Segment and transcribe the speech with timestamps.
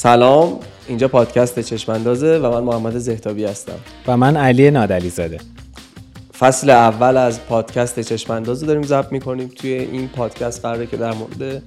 [0.00, 0.60] سلام.
[0.88, 3.78] اینجا پادکست چشماندازه و من محمد زهتابی هستم.
[4.06, 5.38] و من علی نادلی زاده
[6.38, 9.50] فصل اول از پادکست چشماندازه داریم ضبط می‌کنیم.
[9.56, 11.62] توی این پادکست قراره که در مورد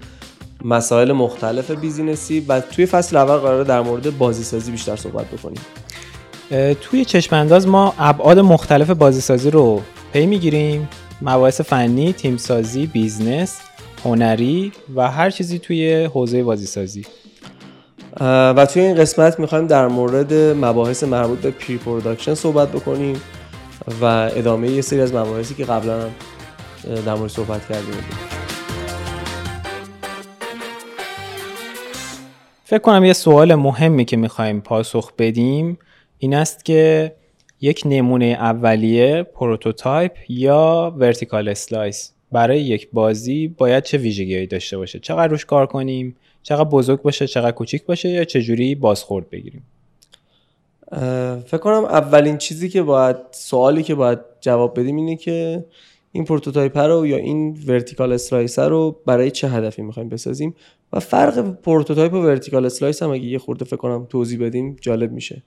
[0.65, 5.61] مسائل مختلف business ی و توی فصل اول قراره در مورد بازیسازی بیشتر صحبت بکنیم.
[6.81, 9.81] توی چشمانداز ما ابعاد مختلف بازیسازی رو
[10.13, 10.89] پی می‌گیریم.
[11.21, 13.59] مباحث فنی، تیمسازی، business،
[14.05, 17.05] هنری و هر چیزی توی حوزه بازیسازی.
[18.19, 23.21] و توی این قسمت می‌خوایم در مورد مباحث مربوط به pre-production صحبت بکنیم
[24.01, 26.09] و ادامه یه سری از مباحثی که قبلا هم
[27.05, 28.03] در مورد صحبت کردیم.
[32.63, 35.77] فکر کنم یه سوال مهمی که می‌خوایم پاسخ بدیم
[36.17, 37.11] این است که
[37.61, 44.99] یک نمونه اولیه prototype یا vertical slice برای یک بازی باید چه ویژگیهایی داشته باشه؟
[44.99, 49.63] چقدر روش کار کنیم؟ چقدر بزرگ باشه چقدر کوچیک باشه یا چجوری بازخورد بگیریم؟
[51.45, 55.65] فکر کنم اولین چیزی که باید سوالی که باید جواب بدیم اینه که
[56.11, 60.55] این prototype رو یا این vertical slice رو برای چه هدفی می‌خوایم بسازیم؟
[60.93, 65.11] و فرق prototype و vertical slice هم اگه یه خورده فکر کنم توضیح بدیم جالب
[65.11, 65.43] میشه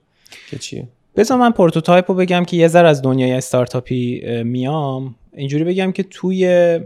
[0.49, 0.87] که چیه.
[1.15, 5.15] بذار من prototype رو بگم که یه ذره از دنیای استارتاپی میام.
[5.33, 6.79] اینجوری بگم که توی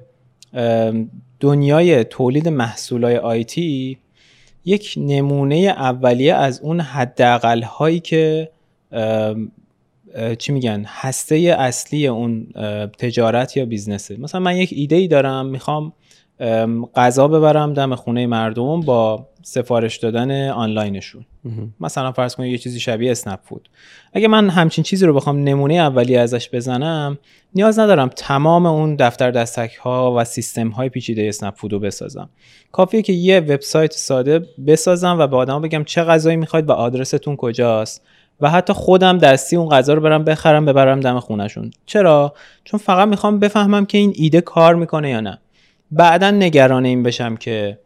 [1.40, 3.98] دنیای تولید محصولای آیتی
[4.66, 8.50] یک نمونه اولیه از اون حداقل هایی که
[10.40, 12.48] چی میگن هسته اصلی اون
[12.98, 14.18] تجارت یا بیزنسه.
[14.18, 15.94] مثلا من یک ایده ای دارم می‌خوام
[16.96, 21.26] غذا ببرم دم خونه مردم با سفارش دادن آنلاینشون.
[21.80, 23.70] مثلا فرض کنید یه چیزی شبیه اسنپ فود
[24.14, 27.18] اگه من همچین چیزی رو بخوام نمونه اولی ازش بزنم
[27.56, 32.30] نیاز ندارم تمام اون دفتر دستک ها و سیستم های پیچیده اسنپ فود رو بسازم.
[32.72, 37.36] کافیه که یه وبسایت ساده بسازم و به آدما بگم چه غذایی می‌خواید و آدرستون
[37.36, 38.02] کجاست
[38.42, 42.34] و حتی خودم دستی اون غذا رو برم بخرم ببرم دم خونشون چرا؟
[42.64, 45.40] چون فقط می‌خوام بفهمم که این ایده کار می‌کنه یا نه.
[45.92, 47.80] بعدا نگران این بشم که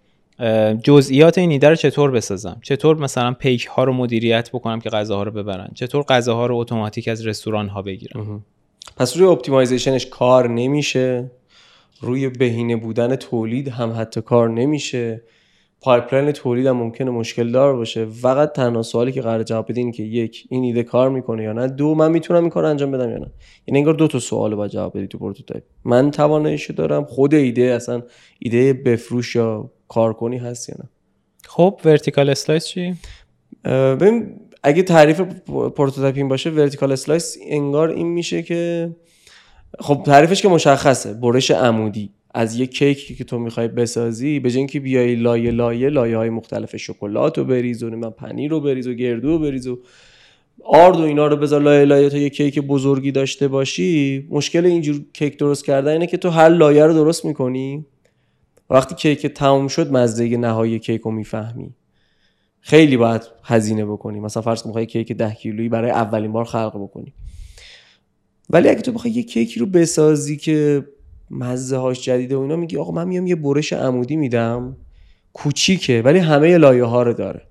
[0.83, 5.23] جزئیات این ایده رو چطور بسازم؟ چطور مثلا پیک ها رو مدیریت بکنم که غذاها
[5.23, 8.45] رو ببرن؟ چطور غذاها رو اتوماتیک از رستوران ها بگیرم؟
[8.97, 11.31] پس روی optimization ش کار نمیشه.
[12.01, 15.21] روی بهینه بودن تولید هم حتی کار نمیشه.
[15.83, 18.05] pipeline تولید هم ممکنه مشکل دار باشه.
[18.05, 21.67] فقط تنها سوالی که قراره جواب بدین که یک این ایده کار می‌کنه یا نه.
[21.67, 23.31] دو من می‌تونم این کار انجام بدم یا نه.
[23.67, 25.63] یعنی انگار دو تا سوال باید جواب بدی تو prototype.
[25.85, 27.05] من تواناییشو دارم.
[27.05, 28.01] خود ایده اصلا
[28.39, 30.89] ایده بفروش یا کار کنی هست یا نه.
[31.47, 32.95] خب vertical slice چی؟
[33.65, 35.21] ببین اگه تعریف
[35.75, 38.89] prototype این باشه vertical slice انگار این میشه که
[39.79, 41.13] خب تعریفش که مشخصه.
[41.13, 42.11] برش عمودی.
[42.33, 46.75] از یه کیکی که تو می‌خوای بسازی به اینکه بیای لایه لایه لایه های مختلف
[46.75, 49.79] شکلات رو بریز و پنیر رو بریز و گردو رو بریز و
[50.63, 54.27] آرد و اینا رو بذار لایه لایه تا یه کیک بزرگی داشته باشی.
[54.29, 57.85] مشکل اینجور کیک درست کردن اینه که تو هر لایه رو درست می‌کنی.
[58.69, 61.73] وقتی کیک تموم شد مزه نهایی کیک رو می‌فهمی.
[62.61, 64.19] خیلی باید هزینه بکنی.
[64.19, 67.13] مثلا فرض کن کیک ده کیلویی برای اولین بار خلق بکنی.
[68.49, 70.85] ولی اگه تو بخوای یه کیکی رو بسازی که
[71.33, 74.77] مزه هاش جدیده و اینا میگی آقا من میام یه برش عمودی میدم
[75.33, 77.41] کوچیکه ولی همه لایه ها رو داره.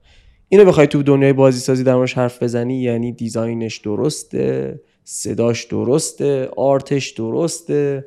[0.48, 7.10] اینو بخوای تو دنیای بازی سازی در حرف بزنی یعنی دیزاینش درسته صداش درسته آرتش
[7.10, 8.04] درسته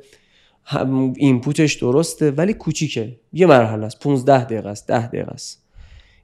[1.16, 3.16] اینپوتش درسته ولی کوچیکه.
[3.32, 5.62] یه مرحله است 15 دقیقه است 10 دقیقه است.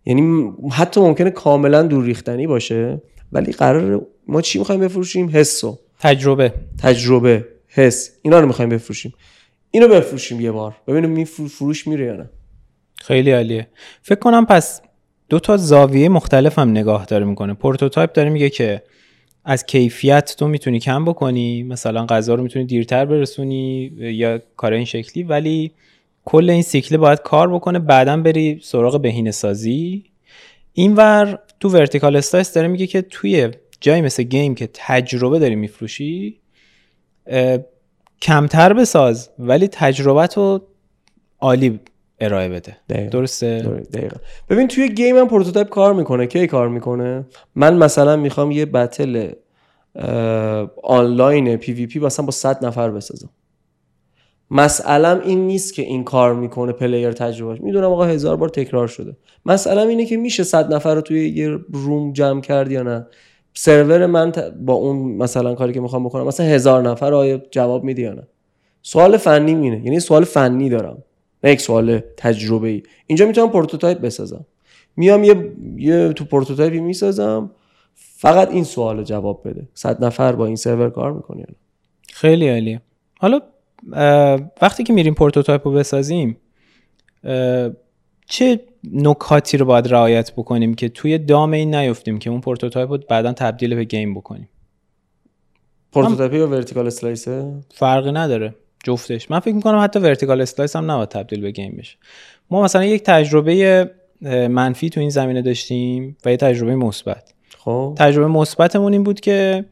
[0.06, 3.02] یعنی حتی ممکنه کاملا دور ریختنی باشه
[3.32, 5.78] ولی قراره ما چی می‌خوایم بفروشیم؟ حسو.
[6.00, 6.54] تجربه.
[6.78, 8.10] تجربه حس.
[8.22, 9.12] اینا رو می‌خوایم بفروشیم.
[9.74, 10.76] اینو بفروشیم یه بار.
[10.86, 12.30] ببینیم این فروش میره یا نه.
[12.94, 13.68] خیلی عالیه.
[14.02, 14.82] فکر کنم پس
[15.28, 17.54] دو تا زاویه مختلف هم نگاه داره می‌کنه.
[17.54, 18.82] prototype داره میگه که
[19.44, 24.84] از کیفیت تو می‌تونی کم بکنی مثلا غذا رو می‌تونی دیرتر برسونی یا کار این
[24.84, 25.72] شکلی ولی
[26.24, 30.04] کل این سیکل باید کار بکنه بعدا بری سراغ بهینه سازی.
[30.72, 33.48] اینور تو vertical slice داره میگه که توی
[33.80, 36.38] جایی مثل game که تجربه داری میفروشی
[38.22, 40.62] کمتر بساز ولی تجربه‌ت رو
[41.40, 41.80] عالی
[42.20, 42.76] ارائه بده.
[42.88, 43.10] دقیقا.
[43.10, 44.16] درسته؟ دقیقا.
[44.50, 46.26] ببین توی game هم prototype کار می‌کنه.
[46.26, 47.24] کی کار می‌کنه؟
[47.54, 49.30] من مثلا می‌خوام یه battle
[50.82, 53.30] آنلاین PvP مثلا با 100 نفر بسازم.
[54.50, 59.16] مسئله این نیست که این کار می‌کنه player تجربه‌ش می‌دونم آقا هزار بار تکرار شده.
[59.46, 63.06] مسئله اینه که میشه 100 نفر رو توی یه room جمع کرد یا نه.
[63.54, 68.02] سرور من با اون مثلا کاری که می‌خوام بکنم مثلا هزار نفر آیا جواب میده
[68.02, 68.26] یا نه؟
[68.82, 71.02] سوال فنی اینه یعنی سوال فنی دارم.
[71.44, 74.46] نه یک سوال تجربه ای اینجا می‌تونم prototype بسازم.
[74.96, 77.50] میام یه, یه تو prototype ی می‌سازم.
[77.94, 79.68] فقط این سوال جواب بده.
[79.74, 81.44] صد نفر با این سرور کار می‌کنی
[82.12, 82.80] خیلی عالیه.
[83.18, 83.40] حالا
[84.62, 86.36] وقتی که میریم prototype رو بسازیم
[88.26, 88.60] چه
[88.92, 93.32] نکاتی رو باید رعایت بکنیم که توی دام این نیفتیم که اون prototype رو بعدا
[93.32, 94.48] تبدیل به game بکنیم.
[95.92, 98.54] پروتوتایپ یا ورتیکال اسلایسه فرقی نداره.
[98.84, 99.30] جفتش.
[99.30, 101.96] من فکر می‌کنم حتی vertical slice هم نباید تبدیل به game بشه.
[102.50, 103.90] ما مثلا یک تجربه
[104.50, 107.34] منفی تو این زمینه داشتیم و یه تجربه مثبت.
[107.58, 107.94] خب.
[107.98, 109.64] تجربه مثبتمون این بود که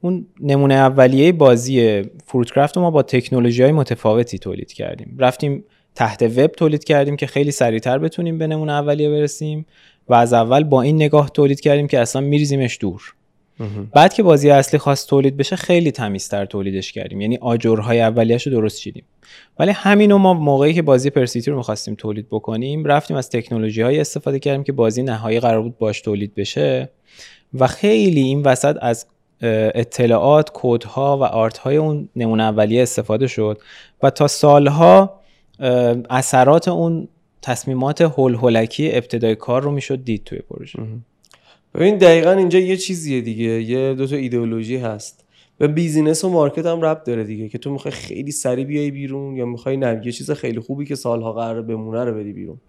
[0.00, 5.16] اون نمونه اولیه بازی فروتکرافت رو ما با تکنولوژی های متفاوتی تولید کردیم.
[5.18, 5.64] رفتیم
[5.98, 9.66] تحت وب تولید کردیم که خیلی سریعتر بتونیم به نمونه اولیه برسیم
[10.08, 13.14] و از اول با این نگاه تولید کردیم که اصلا میریزیمش دور.
[13.92, 17.20] بعد که بازی اصلی خواست تولید بشه خیلی تمیزتر تولیدش کردیم.
[17.20, 19.04] یعنی آجرهای اولیش رو درست چیدیم.
[19.58, 24.00] ولی همینو ما موقعی که بازی پرسیتی رو می‌خواستیم تولید بکنیم رفتیم از تکنولوژی های
[24.00, 26.90] استفاده کردیم که بازی نهایی قرار بود باش تولید بشه
[27.54, 29.06] و خیلی این وسط از
[29.42, 33.58] اطلاعات کودها و art های اون نمونه اولیه استفاده شد
[34.02, 35.17] و تا سالها
[36.10, 37.08] اثرات اون
[37.42, 40.78] تصمیمات هول هولکی ابتدای کار رو می‌شد دید توی پروژه.
[41.74, 43.62] ببین دقیقا اینجا یه چیزیه دیگه.
[43.62, 45.24] یه دو تا ایدئولوژی هست.
[45.60, 49.36] و business و market هم ربط داره دیگه که تو می‌خوای خیلی سریع بیای بیرون
[49.36, 52.60] یا می‌خوای نه یه چیز خیلی خوبی که سالها قراره بمونه رو بدی بیرون.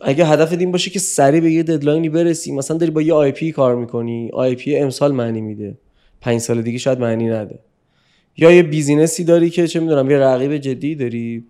[0.00, 3.14] اگه هدف این باشه که سریع به یه deadline ی برسی مثلا داری با یه
[3.14, 5.78] IP کار می‌کنی IP امسال معنی میده.
[6.20, 7.58] پنج سال دیگه شاید معنی نده.
[8.36, 11.44] یا یه business ی داری که چه می‌دونم یه رقیب جدی داری.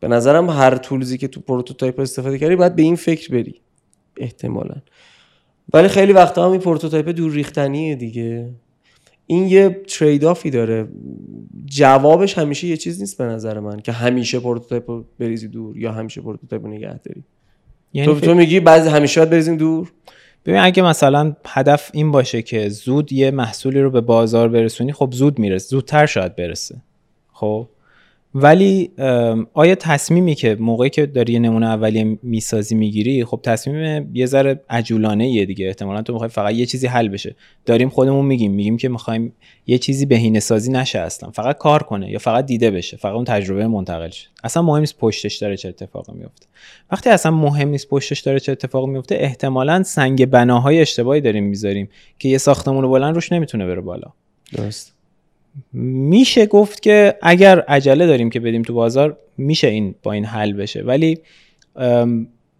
[0.00, 3.60] به نظرم هر tools ی که تو prototype استفاده کردی باید به این فکر بری
[4.16, 4.74] احتمالا.
[5.72, 8.50] ولی خیلی وقتا هم این prototype دور ریختنیه دیگه.
[9.26, 10.88] این یه trade-off ی داره.
[11.66, 16.20] جوابش همیشه یه چیز نیست به نظر من که همیشه prototype بریزی دور یا همیشه
[16.20, 17.24] prototype نگه داری.
[17.92, 19.92] یعنی تو, تو میگی بعضی همیشه باید بریزیم دور؟
[20.46, 25.08] ببین اگه مثلا هدف این باشه که زود یه محصولی رو به بازار برسونی خب
[25.12, 26.82] زود می‌رسه زودتر شاید برسه.
[27.32, 27.68] خب؟
[28.42, 28.90] ولی
[29.54, 34.60] آیا تصمیمی که موقعی که داری یه نمونه اولیه می‌سازی می‌گیری خب تصمیم یه ذره
[34.70, 35.66] عجولانه یه دیگه.
[35.66, 37.36] احتمالا تو می‌خوای فقط یه چیزی حل بشه.
[37.66, 38.52] داریم خودمون میگیم.
[38.52, 39.32] میگیم که می‌خوایم
[39.66, 41.30] یه چیزی بهینه سازی نشه اصلا.
[41.30, 42.96] فقط کار کنه یا فقط دیده بشه.
[42.96, 44.28] فقط اون تجربه منتقل شه.
[44.44, 46.46] اصلا مهم نیست پشتش داره چه اتفاقی میفته
[46.90, 51.88] وقتی اصلا مهم نیست پشتش داره چه اتفاقی میفته احتمالا سنگ بناهای اشتباهی داریم می‌ذاریم
[52.18, 54.12] که یه ساختمون بلند روش نمی‌تونه بره بالا.
[54.52, 54.97] درست.
[55.72, 60.52] میشه گفت که اگر عجله داریم که بدیم تو بازار میشه این با این حل
[60.52, 60.82] بشه.
[60.82, 61.20] ولی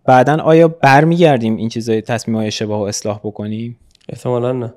[0.05, 3.79] بعدا آیا برمیگردیم این چیزای تصمیم های اشتباه و اصلاح بکنیم؟
[4.09, 4.75] احتمالا نه.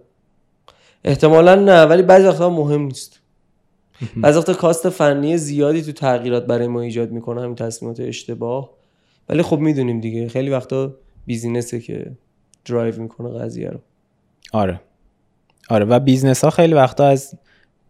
[1.03, 3.19] احتمالا نه ولی بعضی وقتا مهم نیست.
[4.17, 8.69] بعضی وقتا کاست فنی زیادی تو تغییرات برای ما ایجاد می‌کنه همین تصمیمات اشتباه.
[9.29, 10.27] ولی خب می‌دونیم دیگه.
[10.27, 10.93] خیلی وقتا
[11.25, 12.11] business ه که
[12.65, 13.79] درایو می‌کنه قضیه رو.
[14.53, 14.81] آره.
[15.69, 17.33] آره و business ها خیلی وقتا از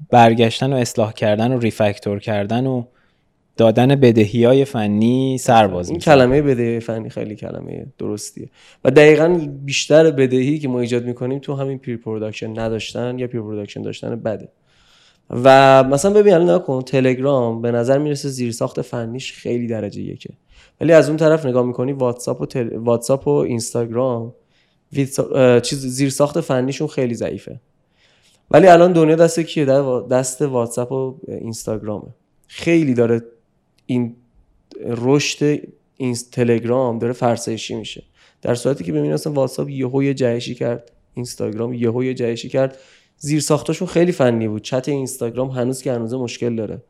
[0.09, 2.83] برگشتن و اصلاح کردن و refactor کردن و
[3.57, 8.49] دادن بدهی های فنی سرباز این کلمه بدهی فنی خیلی کلمه درستیه.
[8.85, 14.15] و دقیقا بیشتر بدهی که ما ایجاد می‌کنیم تو همین pre-production نداشتن یا pre-production داشتن
[14.15, 14.49] بده.
[15.29, 20.01] و مثلا ببین الان نگا کن تلگرام به نظر می‌رسه زیر ساخت فنیش خیلی درجه
[20.01, 20.29] یکه.
[20.81, 22.77] ولی از اون طرف نگاه می‌کنی واتساپ و تل...
[22.77, 24.33] واتساپ و اینستاگرام
[25.61, 27.59] چیز زیر ساخت فنیشون خیلی ضعیفه.
[28.53, 29.65] ولی الان دنیا دست کیه؟
[30.11, 32.07] دست واتساپ و اینستاگرامه.
[32.47, 33.21] خیلی داره
[33.85, 34.15] این
[34.85, 35.61] رشد
[35.97, 38.03] این تلگرام داره فرسایشی میشه.
[38.41, 42.77] در صورتی که ببینید اصلا واتساپ یهو یه جهشی کرد اینستاگرام یهو یه جهشی کرد.
[43.17, 44.61] زیر ساختاشون خیلی فنی بود.
[44.61, 46.81] چت اینستاگرام هنوز که هنوز مشکل داره.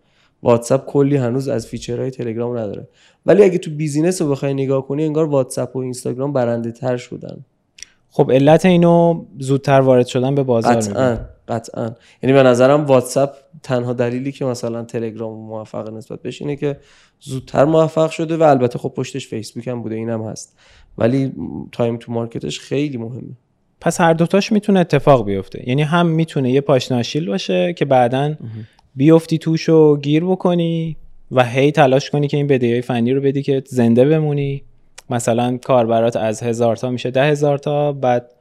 [0.44, 2.88] واتساپ کلی هنوز از feature های تلگرام نداره.
[3.26, 7.46] ولی اگه تو business رو بخوای نگاه کنی انگار واتساپ و اینستاگرام برنده تر شدن.
[8.12, 11.96] خب علت اینو زودتر وارد شدن به بازار قطعا قطعا.
[12.24, 13.30] یعنی به نظرم واتساپ
[13.64, 16.78] تنها دلیلی که مثلا تلگرام موفق نسبت بهش اینه که
[17.20, 20.58] زودتر موفق شده و البته خب پشتش فیسبوک هم بوده اینم هست.
[20.98, 21.32] ولی
[21.72, 23.38] تایم تو مارکتش خیلی مهمه.
[23.82, 25.70] پس هر دوتاش می‌تونه اتفاق بیفته.
[25.70, 28.36] یعنی هم می‌تونه یه پاشنه آشیل باشه که بعدا
[28.96, 30.98] بیفتی توش و گیر بکنی
[31.32, 34.64] و هی تلاش کنی که این بدهی فنی رو بدی که زنده بمونی.
[35.12, 38.32] مثلا کاربرات از هزار تا میشه ده هزار تا بعد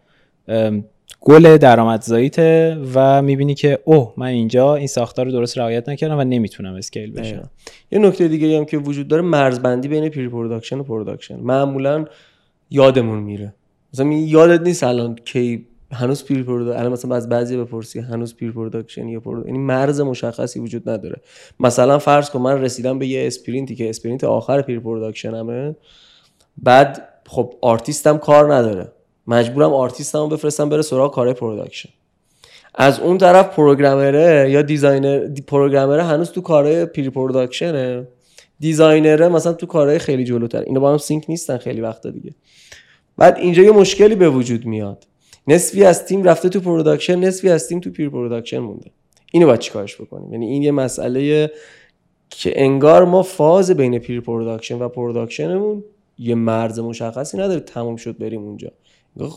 [1.21, 6.25] گل درآمدزاییته و می‌بینی که اوه من اینجا این ساختار رو درست رعایت نکردم و
[6.25, 7.51] نمی‌تونم scale بشم
[7.93, 11.37] یه نکته دیگه هم که وجود داره مرزبندی بین pre-production و production.
[11.37, 12.05] معمولا
[12.71, 13.55] یادمون میره.
[13.95, 19.21] مثلا یادت نیست الان کی هنوز pre-production الان مثلا از بعضی بپرسی هنوز pre-production یا
[19.21, 21.21] production یعنی مرز مشخصی وجود نداره.
[21.61, 25.77] مثلا فرض کن من رسیدم به یه sprint ی که sprint آخر pre-production مه
[26.63, 28.93] بعد خب آرتیستم کار نداره.
[29.27, 31.89] مجبورم آرتیستمو بفرستم بره سراغ کار production.
[32.75, 38.09] از اون طرف programmer ه یا designer دی programmer ه هنوز تو کارهای pre-production
[38.61, 40.61] ه designer ه مثلا تو کارهای خیلی جلوتر.
[40.61, 42.35] اینا با هم sync نیستن خیلی وقتا دیگه.
[43.17, 45.07] بعد اینجا یه مشکلی به وجود میاد.
[45.47, 48.91] نصفی از تیم رفته تو production نصفی از تیم تو pre-production مونده.
[49.33, 51.51] اینو باید چیکارش بکنیم؟ یعنی این یه مسئله
[52.31, 55.85] که انگار ما فاز بین pre-production و production مون
[56.21, 58.73] یه مرز مشخصی نداره تموم شد بریم اونجا.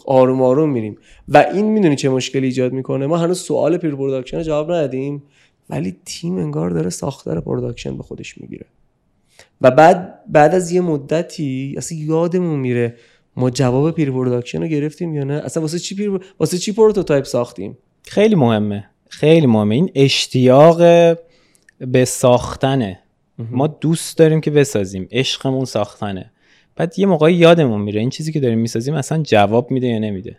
[0.05, 0.97] آروم آروم میریم.
[1.27, 5.23] و این می‌دونی چه مشکلی ایجاد می‌کنه؟ ما هنوز سوال pre-production جواب ندادیم
[5.69, 8.65] ولی تیم انگار داره ساختار production به خودش می‌گیره.
[9.61, 12.95] و بعد بعد از یه مدتی اصلا یادمون میره
[13.35, 17.77] ما جواب pre-production رو گرفتیم یا نه؟ اصلا واسه چی pre واسه چی prototype ساختیم؟
[18.03, 18.89] خیلی مهمه.
[19.09, 19.75] خیلی مهمه.
[19.75, 20.77] این اشتیاق
[21.79, 22.99] به ساختنه.
[23.51, 25.07] ما دوست داریم که بسازیم.
[25.11, 26.31] عشقمون ساختنه.
[26.75, 30.37] بعد یه موقعی یادمون میره این چیزی که داریم می‌سازیم اصلا جواب میده یا نمیده.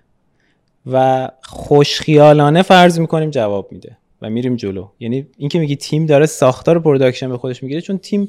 [0.92, 4.88] و خوش‌خیالانه فرض می‌کنیم جواب میده و میریم جلو.
[5.00, 8.28] یعنی اینکه میگی تیم داره ساختار production به خودش می‌گیره چون تیم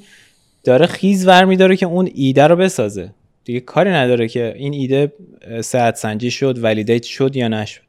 [0.64, 3.12] داره خیز ور میداره که اون ایده رو بسازه.
[3.44, 5.14] دیگه کاری نداره که این ایده
[5.62, 7.82] صحت سنجی شد validate شد یا نشد.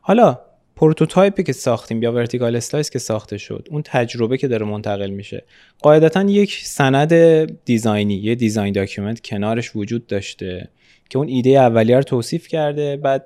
[0.00, 0.38] حالا
[0.76, 5.10] prototype ی که ساختیم یا vertical slice که ساخته شد اون تجربه که داره منتقل
[5.10, 5.44] میشه.
[5.82, 7.14] قاعدتا یک سند
[7.64, 10.68] design ی یه design document کنارش وجود داشته
[11.10, 12.96] که اون ایده اولیه رو توصیف کرده.
[12.96, 13.24] بعد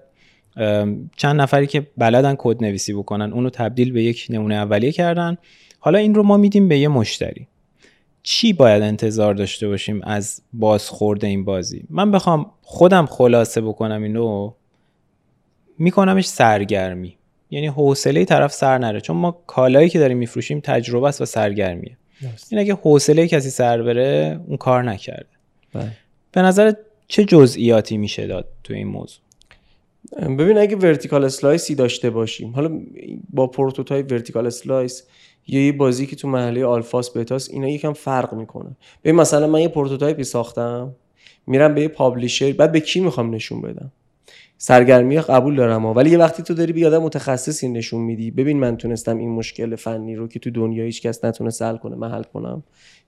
[1.16, 5.36] چند نفری که بلدن کد نویسی بکنن اونو تبدیل به یک نمونه اولیه کردن.
[5.78, 7.46] حالا این رو ما میدیم به یه مشتری.
[8.22, 14.52] چی باید انتظار داشته باشیم از بازخورد این بازی؟ من بخوام خودم خلاصه بکنم اینو
[15.78, 17.16] میکنمش سرگرمی.
[17.50, 19.00] یعنی حوصله طرف سر نره.
[19.00, 21.96] چون ما کالایی که داریم میفروشیم تجربه است و سرگرمیه.
[22.50, 25.26] این اگه حوصله کسی سر بره اون کار نکرده.
[25.74, 25.92] بله.
[26.32, 26.72] به نظر
[27.08, 29.20] چه جزئیاتی میشه داد تو این موضوع؟
[30.38, 32.80] ببین اگه vertical slice ی داشته باشیم حالا
[33.30, 35.02] با prototype vertical slice
[35.46, 38.76] یا یه بازی که تو مرحله آلفاس بتاس اینا یکم فرق می‌کنه.
[39.04, 40.94] ببین مثلا من یه prototype ی ساختم
[41.46, 43.92] میرم به یه publisher بعد به کی می‌خوام نشون بدم؟
[44.62, 48.76] سرگرمی قبول دارم ولی یه وقتی تو داری به آدم متخصصی نشون میدی ببین من
[48.76, 52.22] تونستم این مشکل فنی رو که تو دنیا هیچ کس نتونه حل کنه من حل
[52.22, 52.62] کنم.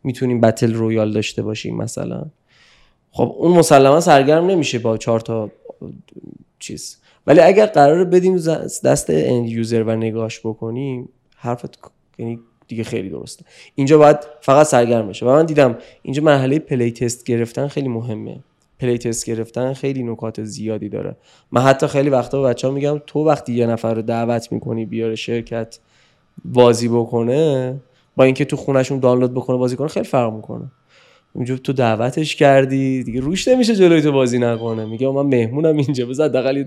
[0.05, 2.25] می‌تونیم battle royale داشته باشیم مثلا.
[3.11, 5.51] خب اون مسلما سرگرم نمیشه با چهار تا
[6.59, 6.97] چیز.
[7.27, 8.37] ولی اگر قرار بدیم
[8.85, 11.79] دست end user و نگاش بکنیم حرفت
[12.19, 13.45] یعنی دیگه خیلی درسته.
[13.75, 15.27] اینجا باید فقط سرگرم بشه.
[15.27, 18.41] و من دیدم اینجا مرحله playtest گرفتن خیلی مهمه.
[18.83, 21.17] playtest گرفتن خیلی نکات زیادی داره.
[21.53, 24.87] من حتی خیلی وقتا به بچه ها میگم تو وقتی یه نفر رو دعوت می‌کنی
[24.87, 25.79] بیاد شرکت
[26.45, 27.75] بازی بکنه
[28.17, 30.65] با اینکه تو خونشون دانلود بکنه بازی کنه خیلی فرق می‌کنه.
[31.35, 34.85] اونجا تو دعوتش کردی دیگه روش نمیشه جلوی تو بازی نکنه.
[34.85, 36.65] میگه من مهمونم اینجا بذار حداقل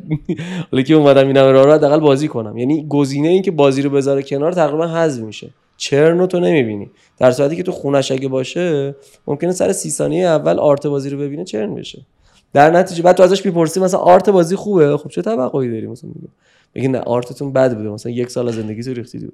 [0.72, 2.58] حالا که اومدم اینم رو حداقل بازی کنم.
[2.58, 5.50] یعنی گزینه این که بازی رو بذاره کنار تقریبا حذف میشه.
[5.78, 6.92] چرنو تو نمی‌بینی.
[7.18, 8.96] در صورتی که تو خونش اگه باشه
[9.28, 12.06] ممکنه سر سی ثانیه اول آرت بازی رو ببینه چرن بشه.
[12.54, 16.10] در نتیجه بعد تو ازش می‌پرسی مثلا آرت بازی خوبه؟ خب چه توقعی داری مثلا؟
[16.16, 16.28] میگه
[16.76, 17.90] میگه نه آرتتون بد بوده.
[17.90, 18.94] مثلا یک سال از زندگی تو.
[18.94, 19.32] ریختی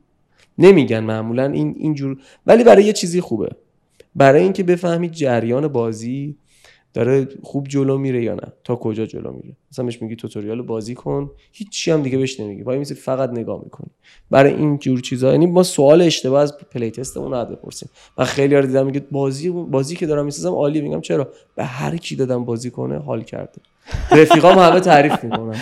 [0.57, 2.17] نمیگن معمولا این اینجور.
[2.48, 3.50] ولی برای یه چیزی خوبه.
[4.15, 6.36] برای اینکه بفهمید جریان بازی
[6.93, 10.95] داره خوب جلو میره یا نه؟ تا کجا جلو میره؟ مثلا بهش میگی توتوریال بازی
[10.95, 11.31] کن.
[11.51, 12.62] هیچی هم دیگه بهش نمیگی.
[12.62, 13.89] وای میسی فقط نگاه می‌کنی.
[14.31, 17.89] برای این جور چیزا یعنی ما سوال اشتباه از پلی تستمون رو بپرسیم.
[18.17, 21.98] من خیلی ها دیدم میگه بازی بازی که دارم می‌سازم عالی میگم چرا؟ به هر
[21.98, 23.62] کی دادم بازی کنه حال کرده.
[24.12, 25.55] رفیقام همه تعریف می‌کنن.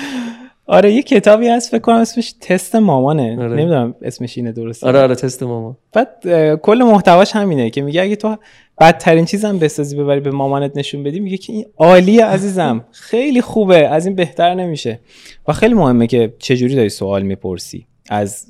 [0.69, 3.37] آره یه کتابی هست فکر کنم اسمش تست مامانه.
[3.39, 3.49] آره.
[3.49, 4.87] نمی‌دونم اسمش اینه درسته.
[4.87, 5.77] آره آره تست مامان.
[5.93, 6.07] بعد
[6.55, 8.37] کل محتواش همینه که میگه اگه تو
[8.81, 12.85] بدترین چیزم بسازی ببری به مامانت نشون بدی میگه که این عالیه عزیزم.
[13.09, 14.99] خیلی خوبه از این بهتر نمیشه.
[15.47, 18.45] و خیلی مهمه که چجوری داری سوال می‌پرسی از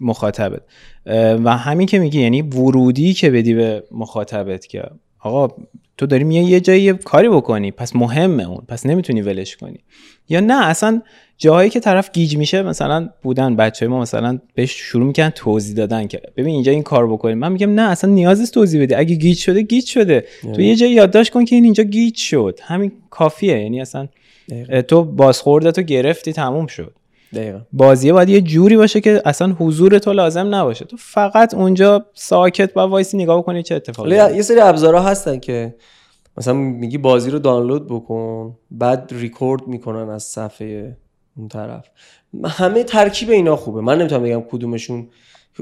[0.00, 0.60] مخاطبت.
[1.44, 4.82] و همین که میگی یعنی ورودی که بدی به مخاطبت که
[5.20, 5.54] آقا
[5.96, 9.78] تو داری میای یه جایی کاری بکنی پس مهمه اون پس نمی‌تونی ولش کنی.
[10.28, 11.02] یا نه اصلا
[11.38, 16.06] جاهایی که طرف گیج میشه مثلا بودن بچه ما مثلا بهش شروع می‌کنن توضیح دادن
[16.06, 19.14] که ببین اینجا این کار بکنیم من میگم نه اصلا نیاز نیست توضیح بده اگه
[19.14, 20.24] گیج شده گیج شده.
[20.54, 22.58] تو یه جایی یادداشت کن که این اینجا گیج شد.
[22.62, 23.60] همین کافیه.
[23.60, 24.08] یعنی اصلا
[24.88, 26.94] تو بازخوردتو گرفتی تموم شد.
[27.34, 27.60] دقیقا.
[27.72, 30.84] بازیه باید یه جوری باشه که اصلا حضور تو لازم نباشه.
[30.84, 35.74] تو فقط اونجا ساکت با وایسی نگاه بکنی چه اتفاقی یه سری ابزارها هستن که
[36.36, 40.96] مثلا میگی بازی رو دانلود بکن بعد ریکورد می‌کنن از صفحه
[41.36, 41.84] اون طرف.
[42.44, 43.80] همه ترکیب اینا خوبه.
[43.80, 45.08] من نمی‌تونم بگم کدومشون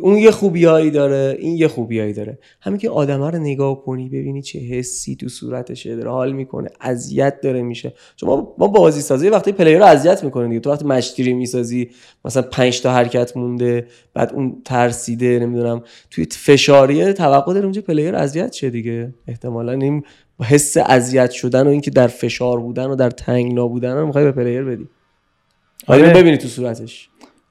[0.01, 2.39] اون یه خوبیایی داره این یه خوبیایی داره.
[2.61, 7.41] همین که آدمه رو نگاه کنی ببینی چه حسی تو صورتشه داره حال می‌کنه اذیت
[7.41, 7.95] داره میشه.
[8.17, 10.61] چون ما ما بازی سازی وقتی player رو اذیت می‌کنه دیگه.
[10.61, 11.91] تو وقتی مشتری می‌سازی
[12.25, 18.17] مثلا 5 تا حرکت مونده بعد اون ترسیده نمی‌دونم توی فشاریه توقع داره اونجا player
[18.17, 19.15] اذیت شه دیگه.
[19.29, 20.03] احتمالا این
[20.41, 24.33] حس اذیت شدن و اینکه در فشار بودن و در تنگنا بودن رو می‌خوای به
[24.33, 24.89] player بدی.
[25.87, 26.13] آره.
[26.13, 27.09] ببینی تو صورتش.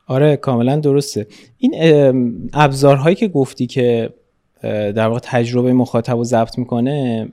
[0.08, 1.28] آره کاملا درسته.
[1.58, 1.74] این
[2.54, 4.10] ابزارهایی که گفتی که
[4.62, 7.28] در واقع تجربه مخاطب رو ضبط می‌کنه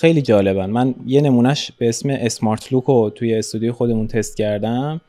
[0.00, 0.70] خیلی جالبن.
[0.70, 5.00] من یه نمونهش به اسم اسمارت لوک رو توی استودیو خودمون تست کردم.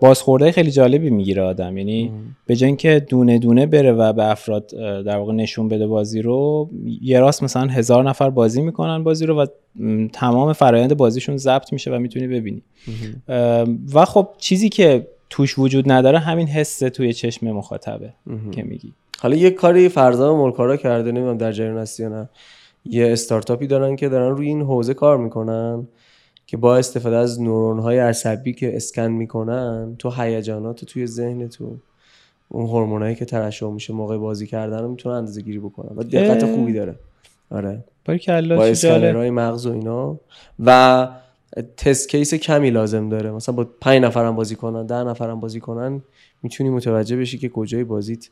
[0.00, 1.78] بازخورده خیلی جالبی می‌گیره آدم.
[1.78, 2.12] یعنی
[2.46, 4.66] به جای اینکه دونه دونه بره و به افراد
[5.06, 6.70] در واقع نشون بده بازی رو
[7.02, 9.46] یه راست مثلا هزار نفر بازی می‌کنن بازی رو و
[10.12, 12.62] تمام فرایند بازیشون ضبط میشه و می‌تونی ببینی.
[13.94, 18.12] و خب چیزی که توش وجود نداره همین حس توی چشم مخاطبه
[18.52, 18.92] که میگی.
[19.20, 22.28] حالا یه کاری فرزان ملکارا کرده نمی‌دونم در جریان هستی یا نه.
[22.84, 25.88] یه استارتاپی دارن که دارن روی این حوزه کار می‌کنن
[26.46, 31.76] که با استفاده از نورون های عصبی که اسکن می‌کنن تو هیجانات توی ذهن تو
[32.48, 35.96] اون هورمونایی که ترشح میشه موقع بازی کردن رو می‌تونن اندازه گیری بکنن.
[35.96, 36.94] و دقت خوبی داره.
[37.50, 37.84] آره.
[38.06, 40.18] با اسکنرهای مغز و اینا.
[40.64, 41.08] و
[41.76, 43.30] تست کیس کمی لازم داره.
[43.30, 46.02] مثلا با 5 نفرم بازی کنن ده نفرم بازی کنن
[46.42, 48.28] می‌تونی متوجه بشی که کجای بازیت.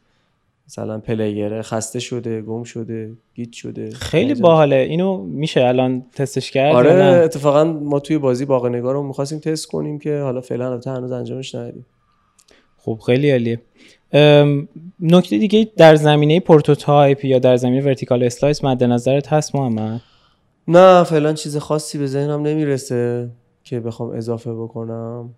[0.69, 3.91] مثلا پلیره خسته شده گم شده گیت شده.
[3.91, 4.77] خیلی باحاله.
[4.77, 9.67] اینو میشه الان تستش کرد آره اتفاقا ما توی بازی باغ نگار رو می‌خواستیم تست
[9.67, 11.87] کنیم که حالا فعلا البته هنوز انجامش ندادیم.
[12.79, 13.61] خب خیلی عالیه.
[15.01, 20.01] نکته دیگه در زمینه prototype یا در زمینه vertical slice مد نظرت هست محمد؟
[20.69, 23.31] نه فعلا چیز خاصی به ذهنم نمی‌رسه
[23.65, 25.35] که بخوام اضافه بکنم.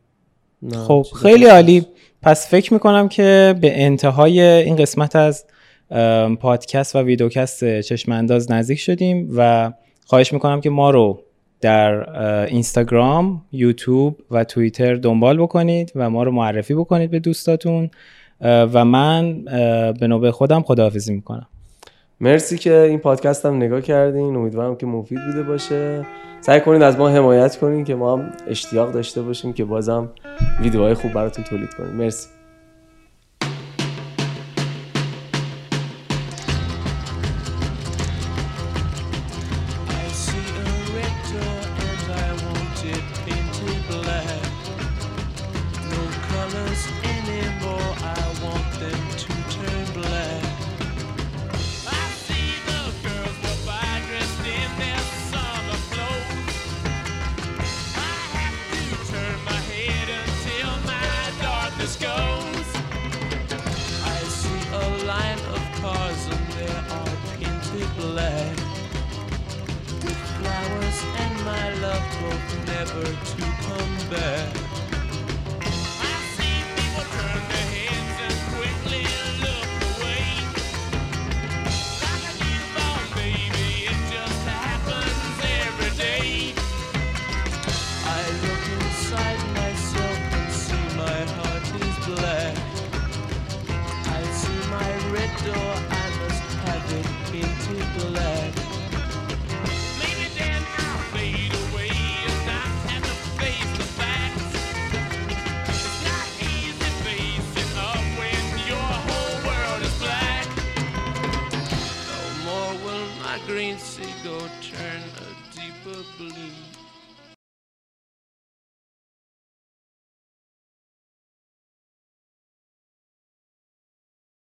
[0.73, 1.87] خب خیلی عالی.
[2.23, 5.45] پس فکر می‌کنم که به انتهای این قسمت از
[6.41, 9.73] پادکست و ویدیوکست چشم انداز نزدیک شدیم و
[10.07, 11.23] خواهش می‌کنم که ما رو
[11.61, 12.09] در
[12.47, 17.91] اینستاگرام، یوتیوب و توییتر دنبال بکنید و ما رو معرفی بکنید به دوستاتون.
[18.41, 19.45] و من
[19.93, 21.47] به نوبه خودم خداحافظی می‌کنم.
[22.21, 24.37] مرسی که این پادکست هم نگاه کردین.
[24.37, 26.07] امیدوارم که مفید بوده باشه.
[26.41, 30.09] سعی کنید از ما حمایت کنین که ما هم اشتیاق داشته باشیم که بازم
[30.61, 31.93] ویدیوهای خوب براتون تولید کنیم.
[31.93, 32.36] مرسی.